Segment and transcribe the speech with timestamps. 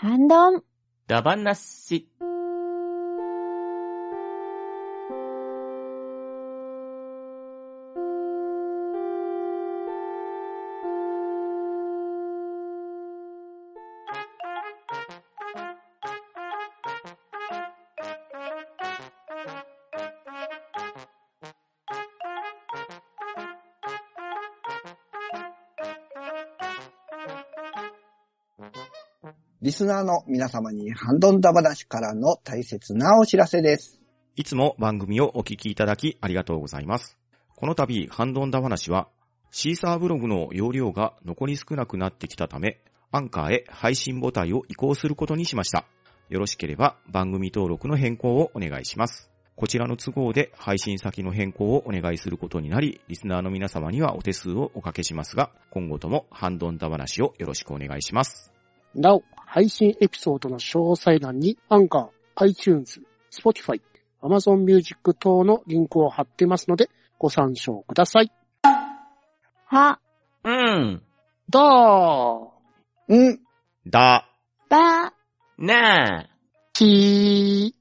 [0.00, 0.62] ハンドン。
[1.08, 1.34] ダバ
[29.60, 34.00] リスナーの皆様にハンドンダ話からの大切なお知らせです。
[34.36, 37.18] いつも番組をお聞きいただきありがとうございます。
[37.56, 39.08] この度、ハンドンダ話は、
[39.50, 42.78] シーサーブログの容量が残り少なくなってきたため、
[43.10, 45.86] アンカーへ配信ボタンを移行することにしました。
[46.28, 49.28] よろしければ番組登録の変更をお願いします。
[49.56, 58.52] こちらの都合で配信先の変更をお願いすることになり、リスナーの皆様にはお手数をおかけしますが、今後ともハンドンダ話をよろしくお願いします。
[58.94, 63.00] なお、配信エピソードの詳細欄に、アンカー、iTunes、
[63.32, 63.80] Spotify、
[64.22, 68.30] Amazon Music 等のリンクを貼ってますので、ご参照ください。
[69.64, 70.00] は、
[70.44, 71.02] うん。
[71.48, 72.48] だー、
[73.08, 73.40] うん。
[73.86, 74.28] だ、
[74.68, 75.14] ば、
[75.56, 76.28] なあ。
[76.74, 77.77] きー。